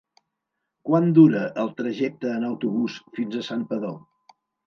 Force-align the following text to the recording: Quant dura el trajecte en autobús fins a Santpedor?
Quant 0.89 1.09
dura 1.17 1.41
el 1.65 1.69
trajecte 1.83 2.33
en 2.39 2.47
autobús 2.49 2.97
fins 3.19 3.39
a 3.41 3.45
Santpedor? 3.51 3.95